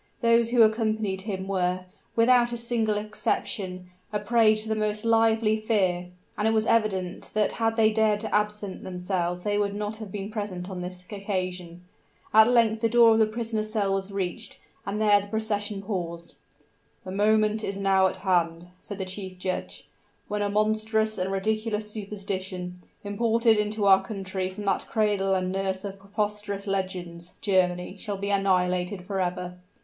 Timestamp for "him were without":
1.29-2.51